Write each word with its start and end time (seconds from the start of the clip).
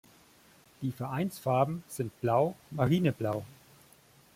Die 0.81 0.91
Vereinsfarben 0.91 1.83
sind 1.87 2.19
blau–marineblau. 2.21 3.45